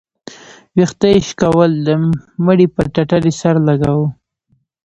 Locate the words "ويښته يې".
0.75-1.19